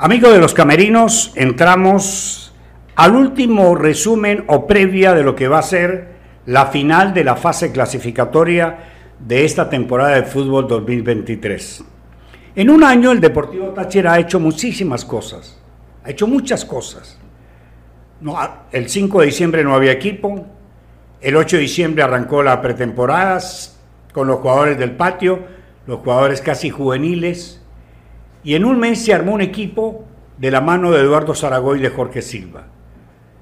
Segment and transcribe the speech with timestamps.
[0.00, 2.54] Amigos de los camerinos, entramos
[2.94, 6.14] al último resumen o previa de lo que va a ser
[6.46, 8.78] la final de la fase clasificatoria
[9.18, 11.82] de esta temporada de fútbol 2023.
[12.54, 15.60] En un año el Deportivo Táchira ha hecho muchísimas cosas,
[16.04, 17.18] ha hecho muchas cosas.
[18.20, 18.38] No,
[18.70, 20.46] el 5 de diciembre no había equipo,
[21.20, 23.40] el 8 de diciembre arrancó la pretemporada
[24.12, 25.40] con los jugadores del patio,
[25.88, 27.60] los jugadores casi juveniles,
[28.44, 30.04] y en un mes se armó un equipo
[30.38, 32.66] de la mano de Eduardo Zaragoy y de Jorge Silva.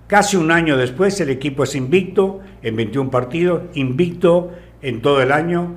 [0.07, 5.33] Casi un año después el equipo es invicto en 21 partidos, invicto en todo el
[5.33, 5.75] año.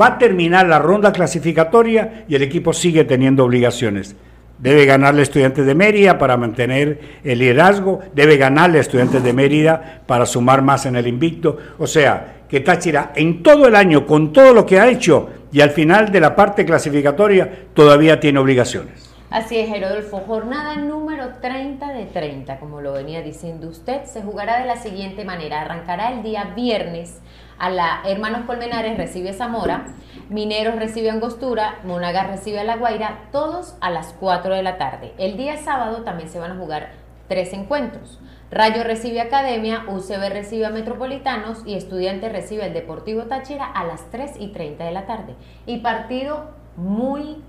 [0.00, 4.16] Va a terminar la ronda clasificatoria y el equipo sigue teniendo obligaciones.
[4.58, 10.26] Debe ganarle Estudiantes de Mérida para mantener el liderazgo, debe ganarle Estudiantes de Mérida para
[10.26, 11.56] sumar más en el invicto.
[11.78, 15.60] O sea, que Táchira en todo el año, con todo lo que ha hecho, y
[15.60, 19.08] al final de la parte clasificatoria todavía tiene obligaciones.
[19.30, 20.20] Así es, Herodolfo.
[20.20, 25.24] Jornada número 30 de 30, como lo venía diciendo usted, se jugará de la siguiente
[25.24, 25.60] manera.
[25.60, 27.20] Arrancará el día viernes
[27.58, 29.88] a la Hermanos Colmenares recibe Zamora,
[30.30, 35.12] Mineros recibe Angostura, Monagas recibe a La Guaira, todos a las 4 de la tarde.
[35.18, 36.92] El día sábado también se van a jugar
[37.28, 38.18] tres encuentros.
[38.50, 44.10] Rayo recibe Academia, UCB recibe a Metropolitanos y Estudiantes recibe al Deportivo Táchira a las
[44.10, 45.34] 3 y 30 de la tarde.
[45.66, 47.42] Y partido muy,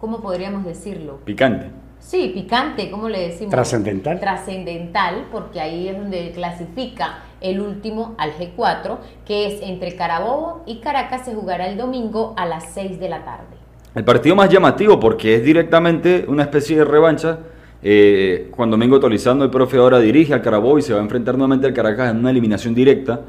[0.00, 1.18] ¿cómo podríamos decirlo?
[1.26, 1.70] Picante.
[1.98, 3.50] Sí, picante, ¿cómo le decimos?
[3.50, 4.20] Trascendental.
[4.20, 10.80] Trascendental, porque ahí es donde clasifica el último al G4, que es entre Carabobo y
[10.80, 13.56] Caracas, se jugará el domingo a las 6 de la tarde.
[13.94, 17.40] El partido más llamativo porque es directamente una especie de revancha
[17.82, 21.36] eh, Juan Domingo Tolizano, el profe, ahora dirige al Carabobo y se va a enfrentar
[21.36, 23.20] nuevamente al Caracas en una eliminación directa.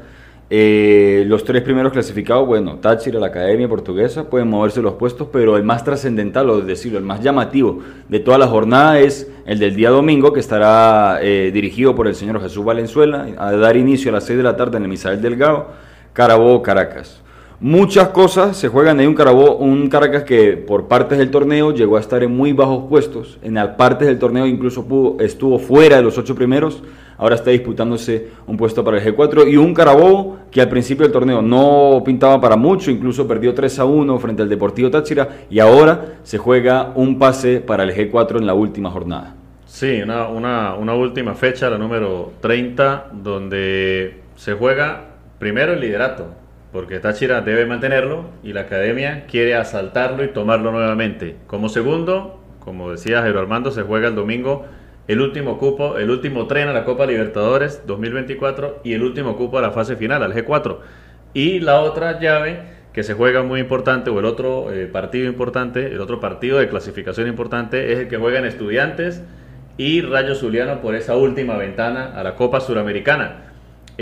[0.52, 5.56] Eh, los tres primeros clasificados, bueno, Táchira, la Academia Portuguesa, pueden moverse los puestos, pero
[5.56, 7.78] el más trascendental, o decirlo, el más llamativo
[8.08, 12.16] de toda la jornada es el del día domingo, que estará eh, dirigido por el
[12.16, 15.22] señor Jesús Valenzuela, a dar inicio a las 6 de la tarde en el Misael
[15.22, 15.68] Delgado,
[16.12, 17.19] Carabobo, Caracas.
[17.62, 21.98] Muchas cosas se juegan en un, Carabó, un Caracas que por partes del torneo llegó
[21.98, 23.38] a estar en muy bajos puestos.
[23.42, 26.82] En las partes del torneo incluso pudo, estuvo fuera de los ocho primeros.
[27.18, 29.46] Ahora está disputándose un puesto para el G4.
[29.52, 33.78] Y un Carabobo que al principio del torneo no pintaba para mucho, incluso perdió 3
[33.80, 35.28] a 1 frente al Deportivo Táchira.
[35.50, 39.34] Y ahora se juega un pase para el G4 en la última jornada.
[39.66, 46.39] Sí, una, una última fecha, la número 30, donde se juega primero el liderato
[46.72, 51.36] porque Táchira debe mantenerlo y la academia quiere asaltarlo y tomarlo nuevamente.
[51.46, 54.66] Como segundo, como decía Armando, se juega el domingo
[55.08, 59.58] el último cupo, el último tren a la Copa Libertadores 2024 y el último cupo
[59.58, 60.78] a la fase final, al G4.
[61.34, 62.60] Y la otra llave
[62.92, 66.68] que se juega muy importante, o el otro eh, partido importante, el otro partido de
[66.68, 69.22] clasificación importante, es el que juegan estudiantes
[69.76, 73.49] y Rayo Zuliano por esa última ventana a la Copa Suramericana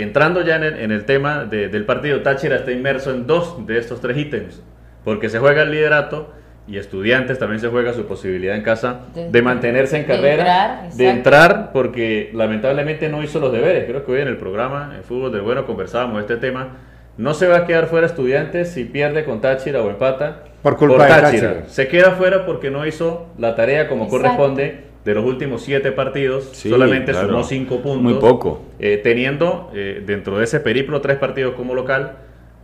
[0.01, 4.17] entrando ya en el, tema del partido, Táchira está inmerso en dos de estos tres
[4.17, 4.61] ítems,
[5.03, 6.33] porque se juega el liderato
[6.67, 11.71] y estudiantes también se juega su posibilidad en casa de, mantenerse en carrera, de entrar,
[11.73, 13.85] porque lamentablemente no hizo los deberes.
[13.85, 16.77] Creo que hoy en el programa, en Fútbol del Bueno, conversábamos este tema.
[17.17, 20.43] No se va a quedar fuera estudiantes si pierde con Táchira o empata.
[20.61, 21.63] Por culpa de Táchira.
[21.67, 26.45] Se queda fuera porque no hizo la tarea como corresponde de los últimos siete partidos,
[26.53, 28.01] solamente sumó cinco puntos.
[28.01, 28.61] Muy poco.
[28.79, 32.17] Eh, teniendo eh, dentro de ese periplo tres partidos como local,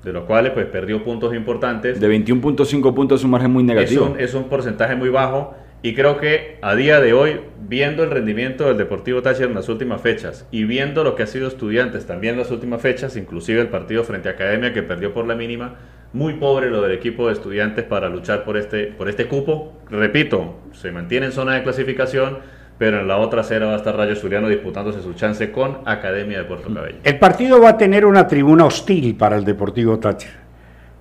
[0.04, 2.00] de los cuales pues perdió puntos importantes.
[2.00, 4.16] De 21.5 puntos es un margen muy negativo.
[4.20, 8.68] Es un, porcentaje muy bajo y creo que a día de hoy, viendo el rendimiento
[8.68, 12.34] del Deportivo Táchira en las últimas fechas y viendo lo que ha sido Estudiantes también
[12.34, 15.76] en las últimas fechas, inclusive el partido frente a Academia que perdió por la mínima,
[16.16, 19.74] muy pobre lo del equipo de estudiantes para luchar por este, por este cupo.
[19.92, 22.38] Repito, se mantiene en zona de clasificación,
[22.78, 26.38] pero en la otra acera va a estar Rayo Suriano disputándose su chance con Academia
[26.38, 27.00] de Puerto Cabello.
[27.04, 30.36] El partido va a tener una tribuna hostil para el Deportivo Táchira.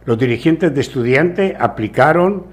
[0.05, 2.47] Los dirigentes de estudiantes aplicaron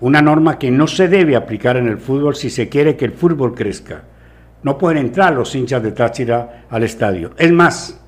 [0.00, 3.12] una norma que no se debe aplicar en el fútbol si se quiere que el
[3.12, 4.04] fútbol crezca.
[4.62, 7.32] No pueden entrar los hinchas de Táchira al estadio.
[7.36, 8.00] Es más,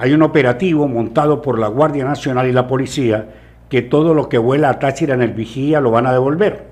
[0.00, 3.26] hay un operativo montado por la Guardia Nacional y la policía
[3.68, 6.64] que todo lo que vuela a Táchira en el vigía lo van a devolver.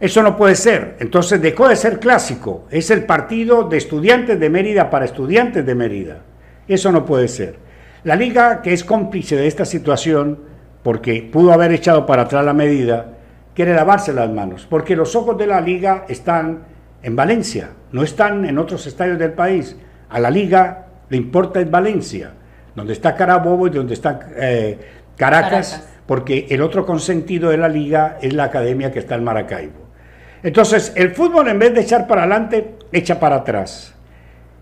[0.00, 0.96] Eso no puede ser.
[1.00, 2.66] Entonces dejó de ser clásico.
[2.70, 6.22] Es el partido de estudiantes de Mérida para estudiantes de Mérida.
[6.66, 7.56] Eso no puede ser.
[8.04, 10.40] La liga, que es cómplice de esta situación,
[10.82, 13.14] porque pudo haber echado para atrás la medida,
[13.54, 16.64] quiere lavarse las manos, porque los ojos de la liga están
[17.02, 19.76] en Valencia, no están en otros estadios del país.
[20.10, 22.32] A la liga le importa es Valencia
[22.74, 24.78] donde está Carabobo y donde está eh,
[25.16, 29.84] Caracas, porque el otro consentido de la liga es la academia que está en Maracaibo.
[30.42, 33.94] Entonces, el fútbol en vez de echar para adelante, echa para atrás.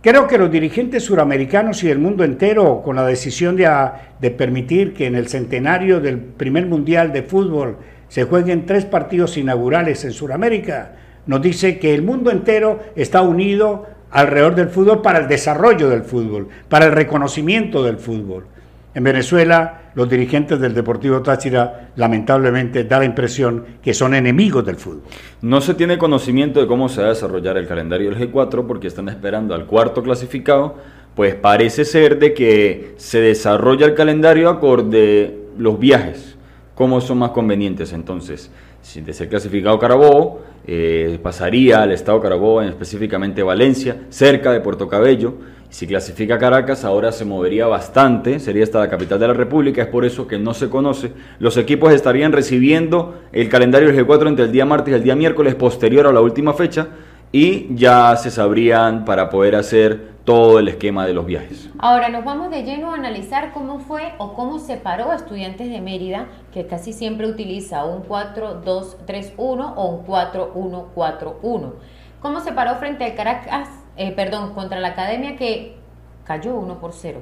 [0.02, 5.06] Creo que los dirigentes suramericanos y del mundo entero, con la decisión de, permitir que
[5.06, 7.76] en el centenario del primer mundial de fútbol
[8.08, 10.96] se jueguen tres partidos inaugurales en Sudamérica,
[11.26, 16.02] nos dice que el mundo entero está unido alrededor del fútbol para el desarrollo del
[16.02, 18.46] fútbol, para el reconocimiento del fútbol.
[18.94, 24.76] En Venezuela, los dirigentes del Deportivo Táchira lamentablemente da la impresión que son enemigos del
[24.76, 25.02] fútbol.
[25.40, 28.88] No se tiene conocimiento de cómo se va a desarrollar el calendario del G4 porque
[28.88, 30.76] están esperando al cuarto clasificado,
[31.14, 36.36] pues parece ser de que se desarrolla el calendario acorde los viajes,
[36.74, 38.50] cómo son más convenientes entonces.
[38.94, 45.34] De ser clasificado Carabobo, eh, pasaría al estado Carabobo, específicamente Valencia, cerca de Puerto Cabello,
[45.72, 49.88] si clasifica Caracas, ahora se movería bastante, sería hasta la capital de la República, es
[49.88, 51.12] por eso que no se conoce.
[51.38, 55.16] Los equipos estarían recibiendo el calendario del G4 entre el día martes y el día
[55.16, 56.88] miércoles posterior a la última fecha.
[57.32, 61.68] Y ya se sabrían para poder hacer todo el esquema de los viajes.
[61.78, 65.70] Ahora nos vamos de lleno a analizar cómo fue o cómo se paró a Estudiantes
[65.70, 71.72] de Mérida, que casi siempre utiliza un 4-2-3-1 o un 4-1-4-1.
[72.20, 75.76] ¿Cómo se paró frente al Caracas eh, perdón, contra la academia que
[76.24, 77.20] cayó 1 por 0.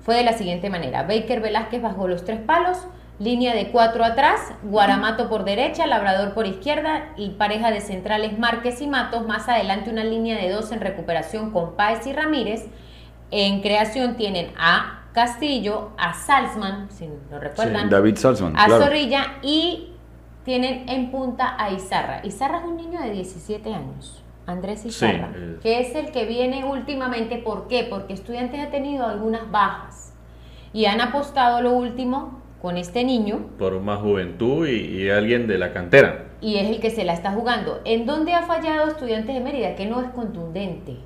[0.00, 1.02] Fue de la siguiente manera.
[1.02, 2.78] Baker Velázquez bajó los tres palos,
[3.18, 8.80] línea de cuatro atrás, Guaramato por derecha, Labrador por izquierda y pareja de centrales Márquez
[8.82, 9.26] y Matos.
[9.26, 12.66] Más adelante una línea de dos en recuperación con Páez y Ramírez.
[13.30, 17.88] En creación tienen a Castillo, a Salzman, si no recuerdan.
[17.88, 18.56] David Salzman.
[18.56, 19.92] A Zorrilla y
[20.44, 22.20] tienen en punta a Izarra.
[22.22, 24.22] Izarra es un niño de 17 años.
[24.46, 27.38] Andrés Izarra, que es el que viene últimamente.
[27.38, 27.84] ¿Por qué?
[27.88, 30.14] Porque Estudiantes ha tenido algunas bajas
[30.72, 33.46] y han apostado lo último con este niño.
[33.58, 36.24] Por más juventud y, alguien de la cantera.
[36.40, 37.80] Y es el que se la está jugando.
[37.84, 39.74] ¿En dónde ha fallado Estudiantes de Mérida?
[39.74, 40.96] Que no es contundente.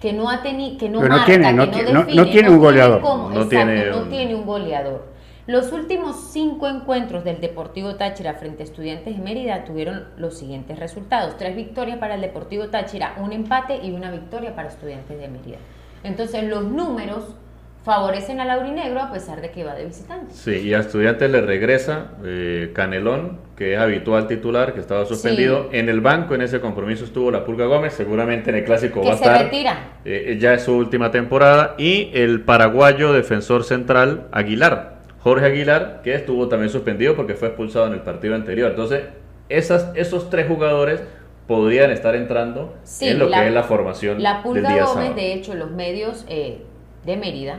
[0.00, 3.02] Que no ha tenido, que no marca, tiene, que no, define, no, tiene un goleador.
[3.02, 5.12] no, tiene, no tiene un goleador.
[5.46, 10.78] Los últimos cinco encuentros del Deportivo Táchira frente a Estudiantes de Mérida tuvieron los siguientes
[10.78, 11.36] resultados.
[11.36, 15.58] Tres victorias para el Deportivo Táchira, un empate y una victoria para Estudiantes de Mérida.
[16.04, 17.34] Entonces los números
[17.84, 20.32] favorecen al Aurinegro a pesar de que va de visitante.
[20.32, 25.68] Sí, y a Estudiantes le regresa eh, Canelón, que es habitual titular, que estaba suspendido.
[25.72, 29.12] En el banco en ese compromiso estuvo la Pulga Gómez, seguramente en el clásico va
[29.12, 29.42] a estar.
[29.42, 29.78] retira.
[30.04, 31.74] Eh, ya es su última temporada.
[31.76, 37.88] Y el paraguayo defensor central Aguilar, Jorge Aguilar, que estuvo también suspendido porque fue expulsado
[37.88, 38.70] en el partido anterior.
[38.70, 39.02] Entonces,
[39.48, 41.02] esas, esos tres jugadores
[41.48, 45.34] podrían estar entrando en lo que es la formación la Pulga del día Gómez, de
[45.34, 46.58] hecho, los medios eh,
[47.04, 47.58] de Mérida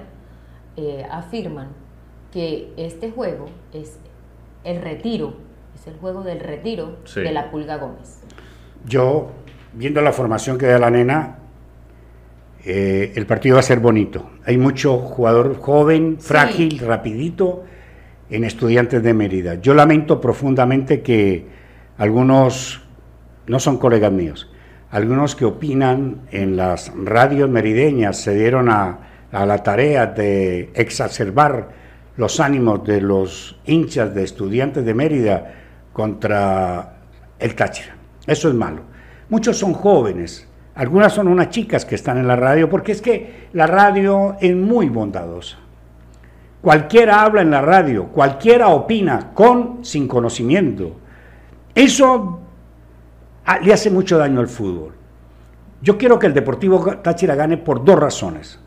[0.75, 1.69] eh, afirman
[2.31, 3.99] que este juego es
[4.63, 5.35] el retiro,
[5.75, 8.21] es el juego del retiro de la Pulga Gómez.
[8.85, 9.29] Yo,
[9.73, 11.37] viendo la formación que da la nena,
[12.65, 14.31] eh, el partido va a ser bonito.
[14.45, 17.63] Hay mucho jugador joven, frágil, rapidito
[18.29, 19.55] en Estudiantes de Mérida.
[19.55, 21.45] Yo lamento profundamente que
[21.99, 22.81] algunos,
[23.45, 24.49] no son colegas míos,
[24.89, 31.69] algunos que opinan en las radios merideñas se dieron a, a la tarea de exacerbar
[32.15, 35.53] los ánimos de los hinchas de Estudiantes de Mérida
[35.91, 36.97] contra
[37.39, 37.95] el Táchira.
[38.27, 38.83] Eso es malo.
[39.29, 43.47] Muchos son jóvenes, algunas son unas chicas que están en la radio, porque es que
[43.53, 45.57] la radio es muy bondadosa.
[46.61, 50.95] Cualquiera habla en la radio, cualquiera opina con, sin conocimiento.
[51.73, 52.39] Eso
[53.45, 54.93] ah, le hace mucho daño al fútbol.
[55.81, 58.62] Yo quiero que el Deportivo Táchira gane por dos razones.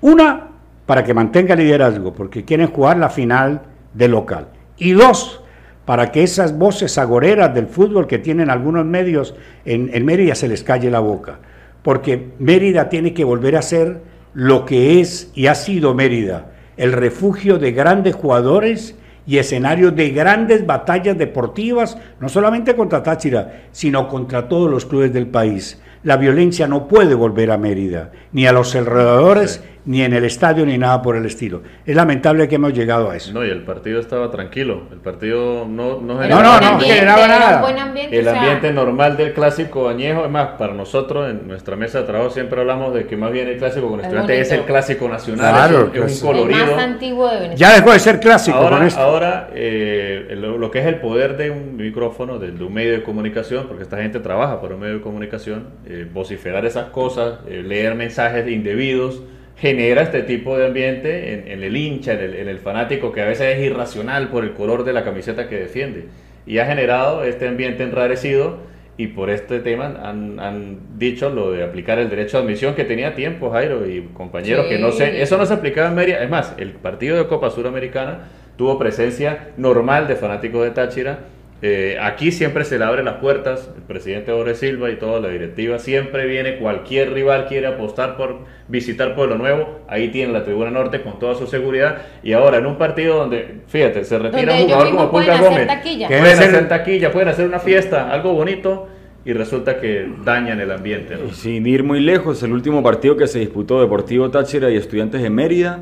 [0.00, 0.48] Una,
[0.86, 3.62] para que mantenga liderazgo, porque quieren jugar la final
[3.94, 4.48] de local.
[4.76, 5.42] Y dos,
[5.84, 10.48] para que esas voces agoreras del fútbol que tienen algunos medios en, en Mérida se
[10.48, 11.40] les calle la boca
[11.82, 14.02] porque Mérida tiene que volver a ser
[14.34, 18.94] lo que es y ha sido Mérida, el refugio de grandes jugadores
[19.26, 25.12] y escenario de grandes batallas deportivas, no solamente contra Táchira, sino contra todos los clubes
[25.12, 25.80] del país.
[26.02, 30.66] La violencia no puede volver a Mérida, ni a los alrededores, ni en el estadio
[30.66, 31.62] ni nada por el estilo.
[31.86, 33.32] Es lamentable que hemos llegado a eso.
[33.32, 34.82] No, y el partido estaba tranquilo.
[34.92, 37.84] El partido no, no generaba, no, no, generaba nada.
[37.84, 42.06] Ambiente, el ambiente normal del clásico añejo, es más, para nosotros en nuestra mesa de
[42.06, 45.54] trabajo siempre hablamos de que más bien el clásico con estudiantes es el clásico nacional,
[45.54, 46.64] claro, es, un colorido.
[46.64, 47.56] El más antiguo de Venezuela.
[47.56, 49.00] Ya dejó de ser clásico ahora, con esto.
[49.00, 53.66] Ahora, eh, lo, que es el poder de un micrófono, de, un medio de comunicación,
[53.66, 57.94] porque esta gente trabaja por un medio de comunicación, eh, vociferar esas cosas, eh, leer
[57.94, 59.22] mensajes indebidos
[59.60, 63.64] genera este tipo de ambiente en, el hincha, en el, fanático que a veces es
[63.64, 66.06] irracional por el color de la camiseta que defiende.
[66.46, 68.58] Y ha generado este ambiente enrarecido
[68.96, 72.84] y por este tema han, han, dicho lo de aplicar el derecho de admisión que
[72.84, 76.30] tenía tiempo Jairo y compañeros que no sé, eso no se aplicaba en Mérida, es
[76.30, 81.20] más, el partido de Copa Suramericana tuvo presencia normal de fanáticos de Táchira
[81.60, 85.28] eh, aquí siempre se le abren las puertas, el presidente Ore Silva y toda la
[85.28, 90.70] directiva siempre viene, cualquier rival quiere apostar por visitar Pueblo Nuevo, ahí tiene la tribuna
[90.70, 92.02] norte con toda su seguridad.
[92.22, 95.68] Y ahora en un partido donde, fíjate, se retira un jugador como Punta Gómez,
[96.06, 98.86] pueden hacer taquilla, pueden hacer una fiesta, algo bonito
[99.24, 101.16] y resulta que dañan el ambiente.
[101.32, 105.28] Sin ir muy lejos, el último partido que se disputó Deportivo Táchira y Estudiantes de
[105.28, 105.80] Mérida,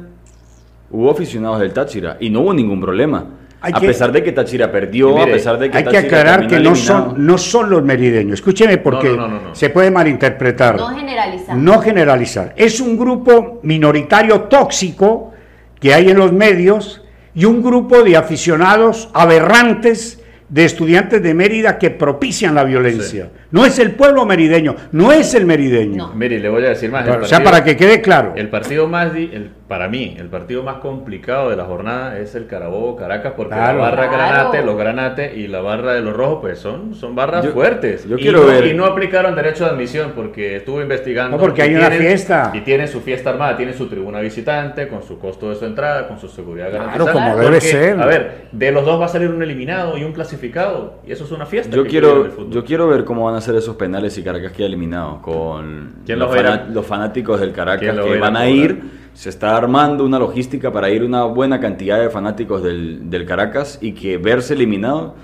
[0.91, 3.27] hubo aficionados del Táchira y no hubo ningún problema
[3.73, 6.75] a pesar de que Táchira perdió, a pesar de que hay que aclarar que no
[6.75, 8.35] son, no son los merideños.
[8.41, 9.17] Escúcheme porque
[9.53, 10.77] se puede malinterpretar.
[10.77, 11.57] No generalizar.
[11.57, 12.55] No generalizar.
[12.57, 15.33] Es un grupo minoritario tóxico
[15.81, 17.03] que hay en los medios
[17.35, 23.31] y un grupo de aficionados aberrantes de estudiantes de Mérida que propician la violencia.
[23.51, 26.13] No es el pueblo merideño, no es el merideño.
[26.15, 27.09] Mire, le voy a decir más.
[27.09, 28.33] o sea, para que quede claro.
[28.37, 32.47] El partido más, el, para mí, el partido más complicado de la jornada es el
[32.47, 36.59] Carabobo Caracas, porque la barra Granate, los Granate y la barra de los Rojos, pues
[36.59, 38.09] son, son barras fuertes.
[38.09, 38.67] Yo y, quiero no, ver.
[38.67, 41.37] y no aplicaron derecho de admisión porque estuve investigando.
[41.37, 42.51] No, porque hay una fiesta.
[42.55, 46.09] Y tiene su fiesta armada, tiene su tribuna visitante, con su costo de su entrada,
[46.09, 47.13] con su seguridad garantizada.
[47.13, 48.01] Claro, como debe ser.
[48.01, 51.25] A ver, de los dos va a salir un eliminado y un clasificado, y eso
[51.25, 51.75] es una fiesta.
[51.75, 55.23] Yo quiero, yo quiero ver cómo van a ser esos penales y Caracas queda eliminado
[55.23, 60.71] con los, los, fanáticos del Caracas que van a ir se está armando una logística
[60.71, 65.15] para ir una buena cantidad de fanáticos del, del, Caracas y que verse eliminado,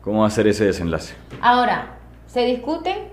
[0.00, 1.16] ¿cómo va a ser ese desenlace?
[1.40, 3.08] Ahora, se discute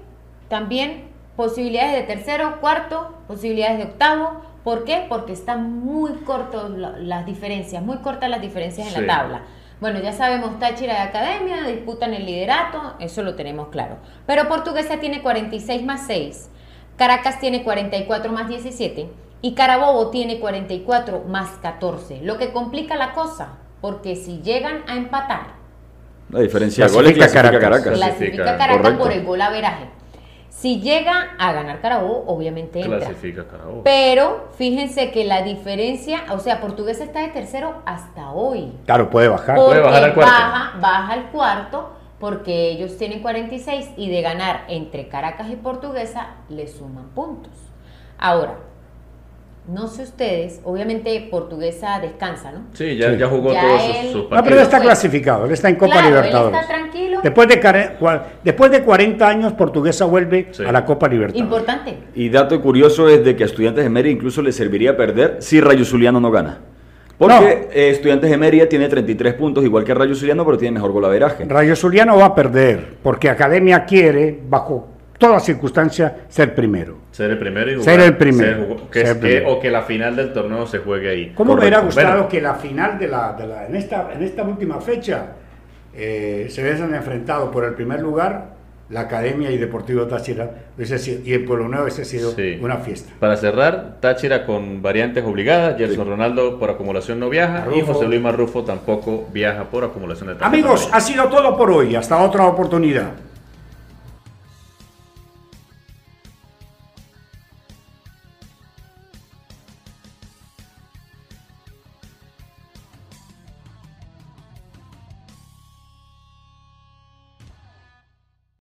[0.48, 4.42] también posibilidades de tercero, cuarto, posibilidades de octavo.
[4.64, 5.08] ¿Por qué?
[5.10, 9.42] Porque están muy cortas las diferencias, muy cortas las diferencias en la tabla.
[9.80, 13.98] Bueno, ya sabemos, Táchira de Academia disputan el liderato, eso lo tenemos claro.
[14.26, 16.50] Pero Portuguesa tiene 46 más 6,
[16.98, 19.10] Caracas tiene 44 más 17
[19.42, 24.98] y Carabobo tiene 44 más 14, lo que complica la cosa, porque si llegan a
[24.98, 25.60] empatar,
[26.30, 27.94] la diferencia de goles clasifica Caracas.
[27.94, 29.86] Clasifica Caracas por el gol averaje.
[30.50, 32.98] Si llega a ganar Carabobo, obviamente entra.
[32.98, 33.84] Clasifica Carabobo.
[33.84, 38.74] Pero fíjense que la diferencia, o sea, Portuguesa está de tercero hasta hoy.
[38.86, 39.56] Claro, puede bajar.
[39.56, 40.32] Puede bajar al cuarto.
[40.32, 41.90] Baja, baja al cuarto
[42.20, 47.54] porque ellos tienen 46 y de ganar entre Caracas y Portuguesa le suman puntos.
[48.18, 48.58] Ahora,
[49.72, 52.62] no sé ustedes, obviamente Portuguesa descansa, ¿no?
[52.74, 54.32] Sí, ya, ya jugó todos sus, partidos.
[54.32, 56.60] No, pero él está clasificado, él está en Copa Libertadores.
[56.60, 57.20] Él está tranquilo.
[57.24, 61.42] Después de, después de 40 años, Portuguesa vuelve a la Copa Libertadores.
[61.42, 61.98] Importante.
[62.16, 65.62] Y dato curioso es de que a Estudiantes de Mérida incluso le serviría perder si
[65.62, 66.60] Rayo Zuliano no gana.
[67.20, 70.94] Porque eh, Estudiantes de Mérida tiene 33 puntos, igual que Rayo Zuliano, pero tiene mejor
[70.94, 71.46] golaveraje.
[71.46, 76.98] Rayo Zuliano va a perder, porque Academia quiere, bajo toda circunstancia, ser primero.
[77.12, 77.86] Ser el primero y jugar.
[77.86, 78.78] Ser el primero.
[79.48, 81.34] o que la final del torneo se juegue ahí.
[81.36, 84.42] ¿Cómo me hubiera gustado que la final de la, de la, en, esta, en esta
[84.44, 85.34] última fecha
[85.94, 88.58] eh, se hubiesen enfrentado por el primer lugar
[88.90, 93.14] la Academia y Deportivo Táchira y el Pueblo Nuevo hubiese sido una fiesta.
[93.20, 98.22] Para cerrar, Táchira con variantes obligadas, Gerson Ronaldo por acumulación no viaja y José Luis
[98.22, 103.12] Marrufo tampoco viaja por acumulación de Amigos, ha sido todo por hoy, hasta otra oportunidad.